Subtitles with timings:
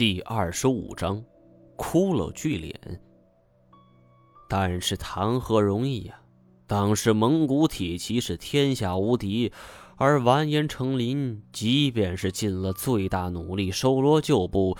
[0.00, 1.22] 第二十五章，
[1.76, 2.74] 骷髅巨脸。
[4.48, 6.18] 但是谈何容易呀！
[6.66, 9.52] 当时蒙古铁骑是天下无敌，
[9.96, 14.74] 而完颜成林即便是尽了最大努力收罗旧部，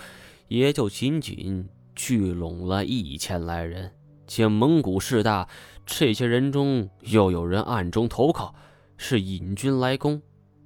[0.47, 3.91] 也就仅仅聚拢了一千来人。
[4.25, 5.47] 见蒙古势大，
[5.85, 8.55] 这些人中又有人暗中投靠，
[8.97, 10.19] 是引军来攻。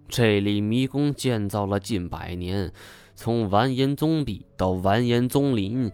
[0.08, 2.72] 这里迷宫建造了近百年。
[3.16, 5.92] 从完颜宗弼到完颜宗麟，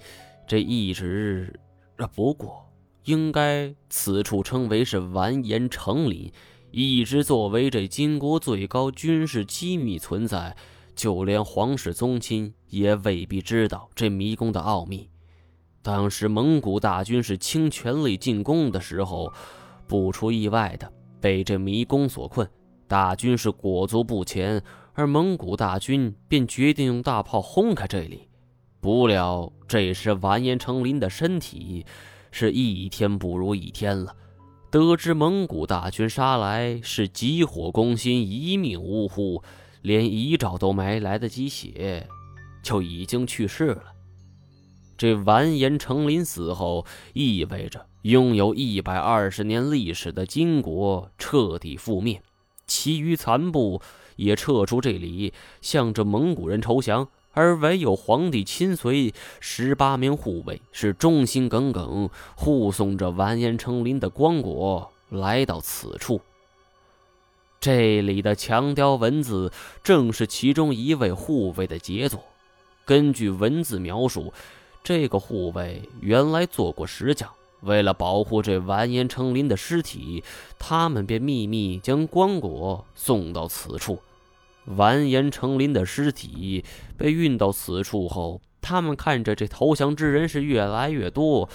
[0.47, 1.59] 这一直……
[1.97, 2.67] 啊，不过
[3.05, 6.31] 应该此处称为是完颜成林，
[6.71, 10.55] 一直作为这金国最高军事机密存在，
[10.95, 15.09] 就连皇室宗亲也未必知道这迷宫的奥秘。
[15.83, 19.31] 当时蒙古大军是倾全力进攻的时候，
[19.87, 22.49] 不出意外的被这迷宫所困，
[22.87, 24.61] 大军是裹足不前。
[24.93, 28.27] 而蒙古大军便决定用大炮轰开这里，
[28.81, 31.85] 不料这时完颜成林的身体
[32.31, 34.15] 是一天不如一天了。
[34.69, 39.41] 得知蒙古大军杀来，是急火攻心，一命呜呼，
[39.81, 42.07] 连遗诏都没来得及写，
[42.61, 43.83] 就已经去世了。
[44.97, 52.21] 这完颜成林死后，意味着拥有一百二十年历史的金国彻底覆灭，
[52.67, 53.81] 其余残部。
[54.21, 66.21] 也撤出这里，向着蒙古人投降，而唯有皇帝亲随十八名护卫是忠心耿耿，护送着完颜成林的光果来到此处。
[67.59, 69.51] 这里的墙雕文字
[69.83, 72.19] 正是其中一位护卫的杰作。
[72.85, 74.33] 根据文字描述，
[74.83, 77.29] 这个护卫原来做过石匠。
[77.61, 80.23] 为了保护这完颜成林的尸体，
[80.57, 83.99] 他们便秘密将棺椁送到此处。
[84.65, 86.63] 完颜成林的尸体
[86.97, 91.49] 被运到此处后，他们看着这投降之人是越来越多，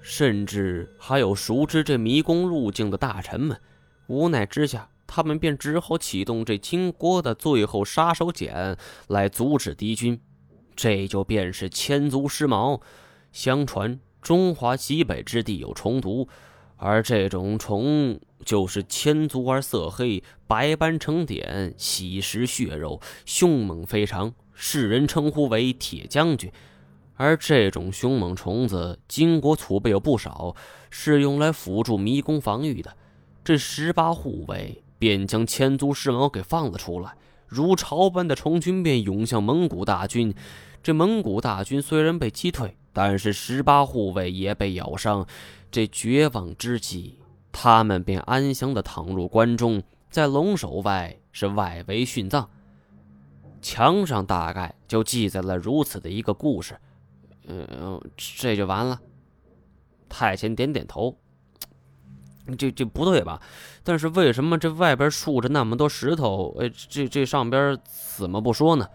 [0.00, 3.60] 甚至还有熟知这迷宫路径的大臣们。
[4.08, 8.76] 无奈之下，他们便只好启动这金国的最后杀手锏
[9.08, 10.20] 来阻止敌军。
[10.74, 12.80] 这就便是千足尸毛。
[13.32, 13.98] 相传。
[14.20, 16.28] 中华西北之地有虫毒，
[16.82, 26.50] 而这种虫就是千足而色黑，白斑成点，喜食血肉，凶猛非常，世人称呼为铁将军。
[27.16, 30.56] 而这种凶猛虫子，金国储备有不少，
[30.88, 32.96] 是用来辅助迷宫防御的。
[33.44, 37.14] 这十八护卫便将千足尸毛给放了出来，
[37.46, 40.34] 如潮般的虫群便涌向蒙古大军。
[40.82, 42.78] 这蒙古大军虽然被击退。
[42.92, 45.26] 但是十八护卫也被咬伤，
[45.70, 47.18] 这绝望之际，
[47.52, 52.48] 他们便安详地躺入关中，在龙首外是外围殉葬。
[53.62, 56.78] 墙上大概就记载了如此的一个故事。
[57.46, 59.00] 嗯，这就完了。
[60.08, 61.16] 太监点点头。
[62.58, 63.40] 这这不对吧？
[63.84, 66.56] 但是为什么这外边竖着那么多石头？
[66.58, 67.78] 哎，这这上边
[68.16, 68.88] 怎么不说呢？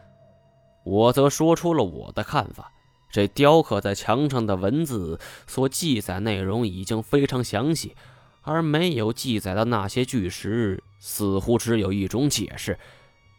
[0.83, 2.69] 我则说出了我的看法。
[3.11, 7.95] 这雕刻在墙上的文字所记载内容已经非常详细，
[8.41, 12.77] 而没有记载的那些巨石，似乎只有一种解释：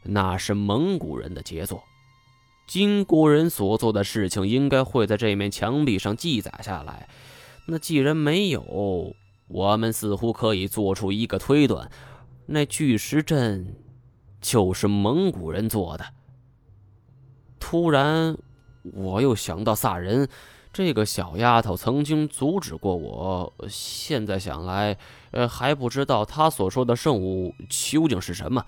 [0.05, 1.85] 那是蒙古人的杰作。
[2.67, 7.09] 金国人所做的事情应该会在这面墙壁上记载下来。
[7.69, 9.15] 那既然没有，
[9.49, 11.91] 我们似乎可以做出一个推断：
[12.47, 13.77] 那巨石阵
[14.41, 16.07] 就是蒙古人做的。
[17.61, 18.39] 突然。
[18.95, 20.29] 我又想到萨仁，
[20.73, 23.53] 这个小丫头曾经阻止过我。
[23.69, 24.97] 现在想来，
[25.31, 28.65] 呃，还不知道她所说的圣物究竟是什么。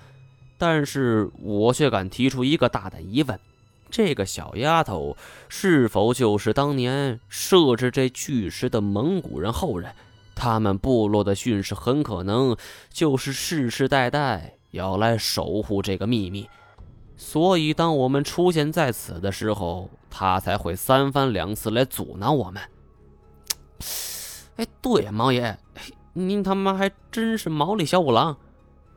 [0.56, 3.38] 但是我却敢提出一个大胆疑问：
[3.90, 5.16] 这个小丫头
[5.48, 9.92] 是否就是当年设置这巨石的蒙古人后人？
[10.34, 12.56] 他们部落的训示很可能
[12.90, 16.48] 就是世世代代要来守护这个秘密。
[17.20, 22.62] 所以，当我们出现在此的时候，他才会三番两次来阻挠我们。
[24.54, 25.58] 哎，对，毛爷，
[26.12, 28.36] 您他妈还真是毛利小五郎。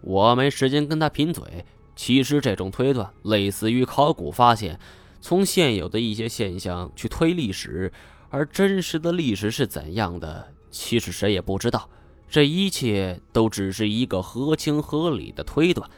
[0.02, 1.66] 我没时间跟他贫嘴。
[1.96, 4.80] 其实这种推断类似于考古发现，
[5.20, 7.92] 从现有的一些现象去推历史，
[8.30, 11.90] 而真实的历史是怎样的，其实谁也不知道。
[12.30, 15.90] 这一切都只是一个合情合理的推断。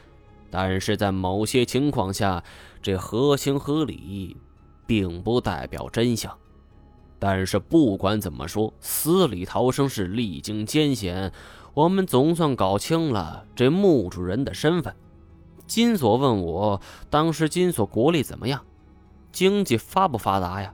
[0.56, 2.44] 但是在某些情况下，
[2.80, 4.36] 这合情合理，
[4.86, 6.32] 并不代表真相。
[7.18, 11.32] 但是不管怎么说，死里逃生是历经艰险，
[11.74, 14.94] 我们总算搞清了这墓主人的身份。
[15.66, 16.80] 金锁问我，
[17.10, 18.62] 当时金锁国力怎么样？
[19.32, 20.72] 经济发不发达呀？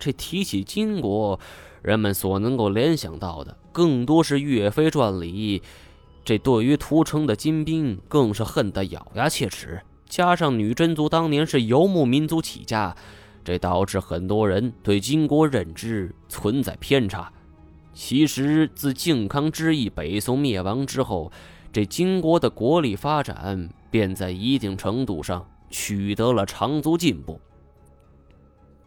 [0.00, 1.38] 这提起金国，
[1.80, 5.62] 人们所能够联想到的，更多是岳飞传里。
[6.24, 9.80] 这对于屠城的金兵，更是恨得咬牙切齿。
[10.08, 12.94] 加上女真族当年是游牧民族起家，
[13.42, 17.32] 这导致很多人对金国认知存在偏差。
[17.94, 21.30] 其实，自靖康之役、北宋灭亡之后，
[21.72, 27.40] 这金国的国力发展便在一定程度上取得了长足进步。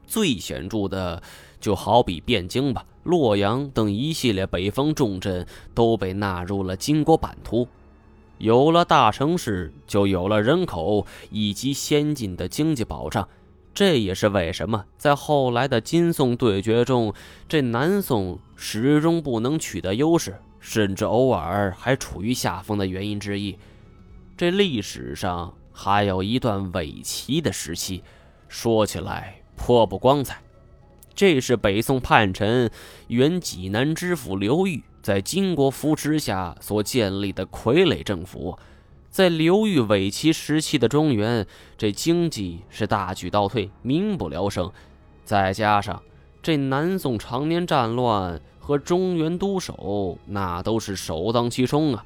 [0.07, 1.21] 最显著的，
[1.59, 7.65] 就好比汴京吧、洛阳等一系列北方重镇都被纳入了金国版图。
[8.37, 13.25] 有了大城市，就有了人口以及先进的经济保障。
[13.73, 17.13] 这也是为什么在后来的金宋对决中，
[17.47, 23.57] 这南宋始终不能取得优势，甚至偶尔还处于下风的原因之一。
[24.35, 28.01] 这历史上还有一段伪齐的时期，
[28.47, 30.41] 说起来颇不光彩。
[31.15, 32.69] 这是北宋叛臣、
[33.07, 38.59] 原济南知府刘裕在金国扶持下所建立的傀儡政府。
[39.09, 41.47] 在刘裕伪齐时期的中原，
[41.77, 44.69] 这经济是大举倒退，民不聊生。
[45.23, 46.03] 再加上
[46.43, 52.05] 这南宋常年战乱和中原督守，那都是首当其冲啊。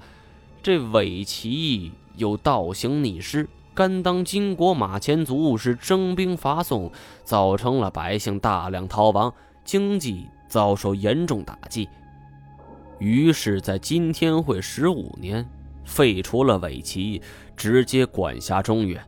[0.62, 6.91] 这伪齐又倒行逆施，甘当金国马前卒，是征兵伐宋，
[7.23, 9.33] 造成了百姓大量逃亡，
[9.63, 11.87] 经济遭受严重打击。
[12.97, 15.49] 于是，在金天会十五年。
[15.85, 17.21] 废除了伪齐，
[17.55, 19.01] 直接管辖中原，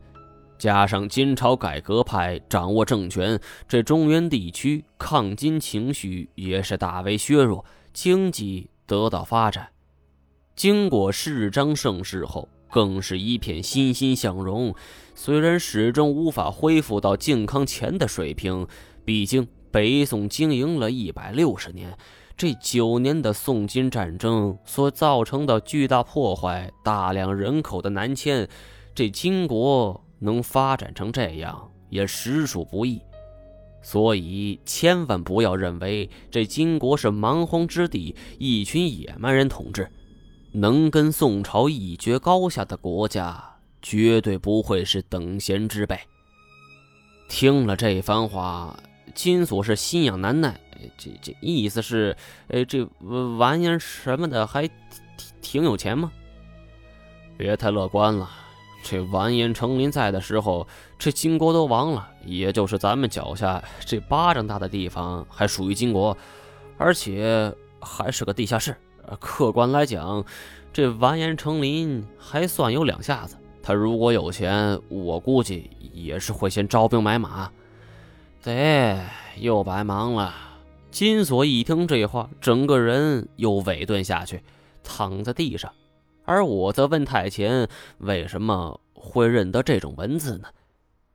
[0.58, 3.38] 加上金朝改革派掌握政权，
[3.68, 9.68] 这中原地区抗金情绪也是大为削弱，经济得到发展。
[10.56, 14.74] 经过世章盛世后，更是一片欣欣向荣。
[15.14, 18.66] 虽然始终无法恢复到靖康前的水平，
[19.06, 21.96] 毕竟北宋经营了一百六十年。
[22.38, 28.48] 这九年的宋金战争所造成的巨大破坏、大量人口的南迁，
[28.96, 33.00] 这金国能发展成这样也实属不易。
[33.84, 39.88] 所以千万不要认为这金国是蛮荒之地，一群野蛮人统治。
[40.52, 43.44] 能跟宋朝一决高下的国家，
[43.82, 46.00] 绝对不会是等闲之辈。
[47.28, 48.78] 听了这番话。
[49.14, 50.58] 金锁是心痒难耐，
[50.98, 52.16] 这这意思是，
[52.48, 52.88] 哎，这
[53.38, 54.74] 玩意儿什么的还挺
[55.42, 56.10] 挺有钱吗？
[57.38, 58.30] 别太乐观了，
[58.82, 60.66] 这完颜成林在的时候，
[60.98, 66.18] 这金国都亡了，也就是咱们脚下这巴掌大的地方还属于金国，
[66.78, 68.74] 而且还是个地下室。
[69.20, 70.24] 客观来讲，
[70.72, 73.38] 这完颜成林还算有两下子。
[73.64, 77.52] 他如果有钱，我估计也是会先招兵买马。
[78.44, 79.00] 对，
[79.38, 80.34] 又白忙了。
[80.90, 84.44] 金锁一听这话，整个人又萎顿下去，
[84.84, 85.72] 躺在地上。
[86.26, 87.68] 而我则问太前
[88.00, 90.48] ：“为什么会认得这种文字呢？”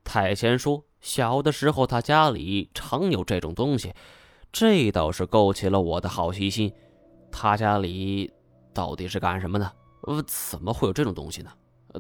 [0.04, 3.92] 太前说：“小的时候，他家里常有这种东西，
[4.52, 6.72] 这倒是勾起了我的好奇心。
[7.38, 8.32] 他家里
[8.72, 9.70] 到底是干什么的？
[10.02, 11.50] 呃，怎么会有这种东西呢？”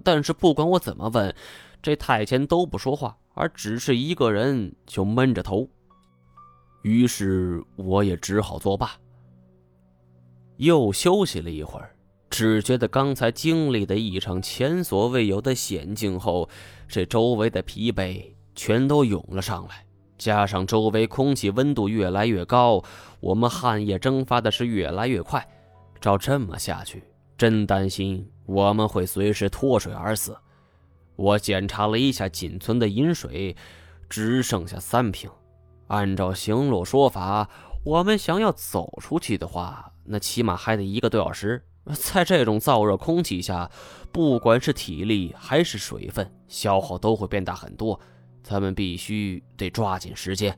[0.02, 1.34] 但是不管我怎么问，
[1.82, 3.16] 这太监都不说话。
[3.34, 5.68] 而只是一个人就闷着头，
[6.82, 8.98] 于是我也只好作罢。
[10.56, 11.94] 又休息了一会儿，
[12.30, 16.48] 只觉得刚才经历的一场前所未有的险境后，
[16.88, 19.84] 这周围的疲惫全都涌了上来，
[20.18, 22.82] 加上周围空气温度越来越高，
[23.20, 25.46] 我们汗液蒸发的是越来越快，
[26.00, 27.04] 照这么下去，
[27.36, 30.36] 真担心我们会随时脱水而死。
[31.16, 33.56] 我检查了一下仅存的饮水，
[34.08, 35.30] 只剩下三瓶。
[35.88, 37.48] 按照行路说法，
[37.84, 41.62] 我们想要走出去的话，那起码还得一个多小时。
[41.94, 43.70] 在这种燥热空气下，
[44.10, 48.00] 不管是体力还是水分，消耗都会变大很多。
[48.48, 50.56] 咱们必须得抓紧时间。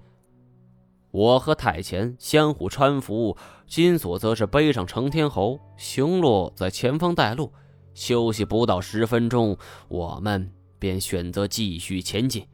[1.11, 3.35] 我和太前相互搀扶，
[3.67, 7.51] 金锁则是背上成天侯，行洛在前方带路。
[7.95, 9.57] 休息不到十分钟，
[9.89, 12.47] 我们便选择继续前进。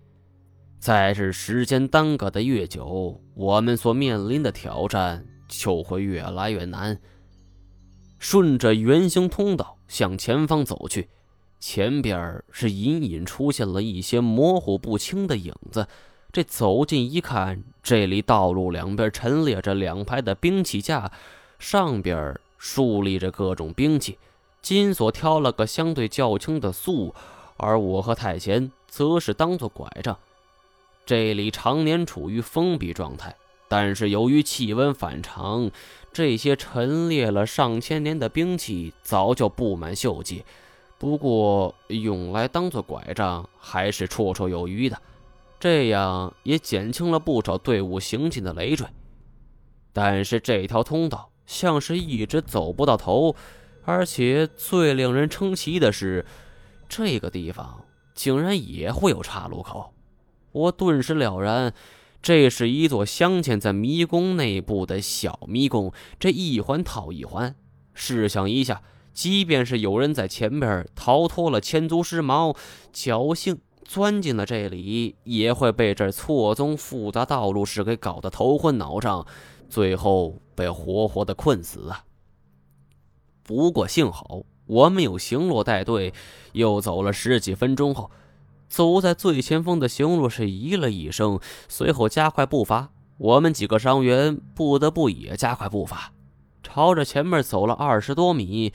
[0.78, 6.96] 再是时间耽搁的越久，我们所面临的挑战就会越来越难。
[8.20, 11.10] 顺着圆形通道向前方走去，
[11.66, 15.88] 前边是隐隐出现了一些模糊不清的影子。
[16.30, 21.10] 这走近一看，这里道路两边陈列着两排的兵器架，
[21.58, 24.18] 上边竖立着各种兵器。
[24.60, 27.14] 金锁挑了个相对较轻的素，
[27.56, 30.18] 而我和太贤则是当做拐杖。
[31.06, 33.34] 这里常年处于封闭状态，
[33.68, 35.70] 但是由于气温反常，
[36.12, 40.44] 这些陈列了上千年的兵器早就布满锈迹。
[41.04, 44.98] 不过用来当做拐杖还是绰绰有余的，
[45.60, 48.86] 这样也减轻了不少队伍行进的累赘。
[49.92, 53.36] 但是这条通道像是一直走不到头，
[53.84, 56.24] 而且最令人称奇的是，
[56.88, 57.84] 这个地方
[58.14, 59.92] 竟然也会有岔路口。
[60.52, 61.74] 我顿时了然，
[62.22, 65.92] 这是一座镶嵌在迷宫内部的小迷宫。
[66.18, 67.54] 这一环套一环，
[67.92, 68.80] 试想一下，
[69.14, 72.54] 即便是有人在前边逃脱了千足尸毛，
[72.92, 79.24] 侥幸钻进了这里，也会被这错综复杂道路是给搞得头昏脑胀，
[79.70, 82.04] 最后被活活的困死啊！
[83.44, 86.12] 不过幸好我们有行路带队，
[86.52, 88.10] 又走了十几分钟后。
[88.66, 92.90] 走在最前方的行路是咦了一声，随后加快步伐。
[93.18, 96.12] 我们几个伤员不得不也加快步伐，
[96.62, 98.72] 朝着前面走了二十多米。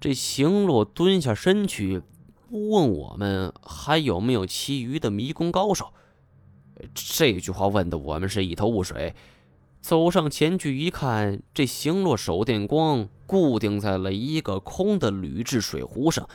[0.00, 2.02] 这行路蹲下身去，
[2.50, 5.92] 问我们还有没有其余的迷宫高手。
[6.94, 9.14] 这句话问的我们是一头雾水。
[9.80, 16.28] 走上前去一看，这行路手电光固定在了一个空的铝制水壶上。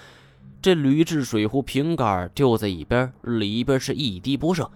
[0.62, 4.70] 这铝制水壶瓶盖丢在一边，里边是一滴不剩。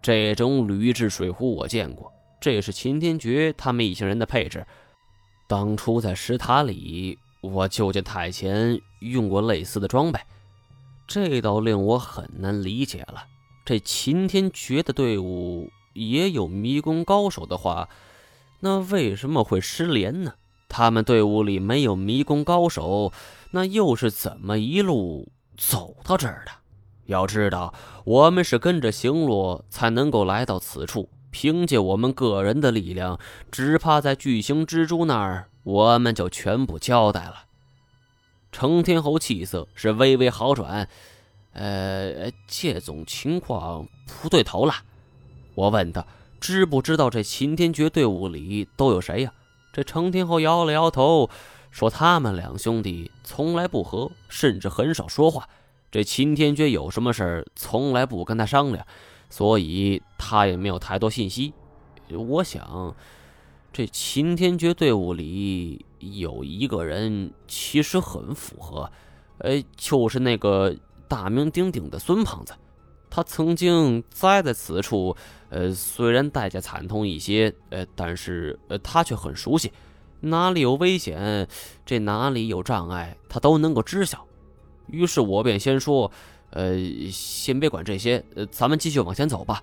[0.00, 4.64] 这种铝制水壶我见过，这是秦天觉他们一行人的配置。
[5.48, 10.20] 当初在石塔里，我舅舅太前用过类似的装备，
[11.06, 13.24] 这倒令我很难理解了。
[13.64, 17.88] 这秦天觉的队伍也有迷宫高手的话，
[18.60, 20.34] 那为什么会失联呢？
[20.68, 23.12] 他们队伍里没有迷宫高手。
[23.50, 26.52] 那又是怎么一路走到这儿的？
[27.06, 27.72] 要知道，
[28.04, 31.08] 我们是跟着行路才能够来到此处。
[31.30, 33.18] 凭借我们个人的力量，
[33.50, 37.44] 只怕在巨型蜘蛛那儿，我们就全部交代了。
[38.50, 40.88] 程天侯气色是微微好转。
[41.52, 44.72] 呃，这种情况不对头了。
[45.54, 46.06] 我问他，
[46.40, 49.34] 知不知道这秦天绝队伍里都有谁呀？
[49.70, 51.28] 这程天侯摇了摇头。
[51.70, 55.50] 说他们两兄弟从来不和，甚至很少说话。
[55.90, 58.86] 这秦天觉有什么事，从来不跟他商量，
[59.28, 61.52] 所以他也没有太多信息。
[62.08, 62.96] 我想，
[63.72, 68.90] 这秦天觉队伍里有一个人其实很符合，
[69.38, 70.74] 呃，就是那个
[71.06, 72.54] 大名鼎鼎的孙胖子。
[73.10, 75.16] 他曾经栽在此处，
[75.48, 79.72] 呃，虽然代价惨痛一些，呃，但是呃，他却很熟悉。
[80.20, 81.48] 哪里有危险，
[81.86, 84.26] 这哪里有障碍，他都能够知晓。
[84.88, 86.10] 于是我便先说
[86.50, 86.76] ：“呃，
[87.10, 89.62] 先别管这些，呃，咱们继续往前走吧。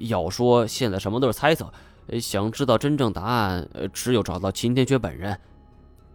[0.00, 1.72] 要说现在什么都是猜测，
[2.20, 5.38] 想知道真正答案，只有找到秦天觉本人。”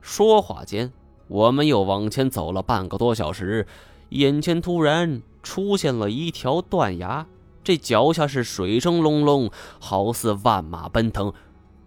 [0.01, 0.91] 说话间，
[1.27, 3.67] 我们又往前走了半个多小时，
[4.09, 7.27] 眼前突然出现了一条断崖，
[7.63, 11.31] 这脚下是水声隆隆，好似万马奔腾。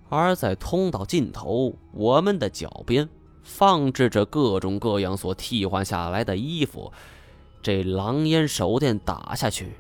[0.09, 3.09] 而在通道尽头，我们的脚边
[3.43, 6.93] 放置着各种各样所替换下来的衣服。
[7.61, 9.73] 这狼烟手电打下去，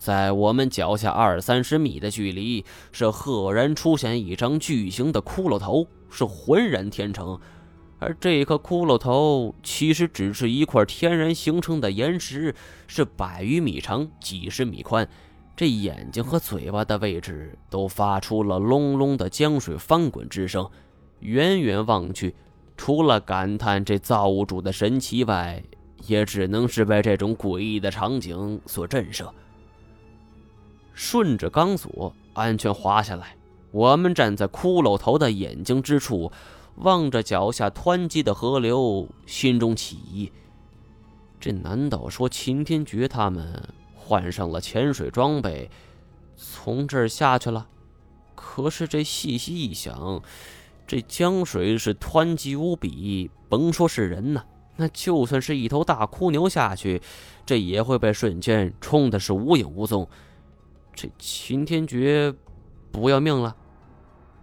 [0.00, 7.38] 在我们脚下二三十米的距离，是赫然出现一张巨型的骷髅头，是浑然天成。
[7.98, 12.54] 而这颗骷髅头其实只是一块天然形成的岩石，
[12.86, 15.06] 是百余米长，几十米宽。
[15.54, 20.66] 这眼睛和嘴巴的位置都发出了隆隆的江水翻滚之声，
[21.18, 22.34] 远远望去，
[22.74, 25.62] 除了感叹这造物主的神奇外，
[26.06, 29.28] 也只能是被这种诡异的场景所震慑。
[31.02, 33.34] 顺着钢索安全滑下来，
[33.70, 36.30] 我们站在骷髅头的眼睛之处，
[36.76, 40.30] 望着脚下湍急的河流，心中起疑：
[41.40, 43.66] 这难道说秦天觉他们？
[43.96, 45.70] 换上了潜水装备，
[46.36, 47.66] 从这儿下去了。
[48.34, 50.20] 可是这细细一想，
[50.86, 54.44] 这江水是湍急无比，甭说是人呢，
[54.76, 57.00] 那就算是一头大枯牛下去，
[57.46, 60.06] 这也会被瞬间冲的是无影无踪。
[61.02, 62.34] 这秦天觉
[62.92, 63.56] 不要命了？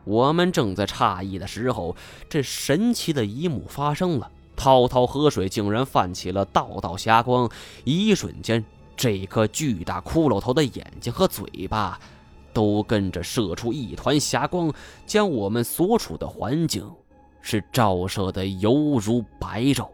[0.06, 1.96] 我们正在诧异的时候，
[2.28, 7.48] 这神奇的一幕发生了：滔滔河水竟然泛起了道道霞光，
[7.84, 8.66] 一瞬间。
[8.96, 12.00] 这颗巨大骷髅头的眼睛和嘴巴，
[12.54, 14.74] 都跟着射出一团霞光，
[15.06, 16.92] 将我们所处的环境
[17.40, 19.90] 是照射的犹如白昼。